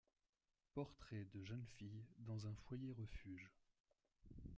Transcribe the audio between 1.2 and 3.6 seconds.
de jeunes filles dans un foyer-refuge.